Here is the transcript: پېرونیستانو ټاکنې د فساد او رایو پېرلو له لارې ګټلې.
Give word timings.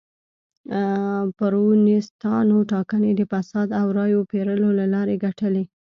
پېرونیستانو 1.37 2.57
ټاکنې 2.71 3.11
د 3.15 3.21
فساد 3.31 3.67
او 3.79 3.87
رایو 3.97 4.21
پېرلو 4.31 4.69
له 4.79 4.85
لارې 4.93 5.15
ګټلې. 5.25 5.63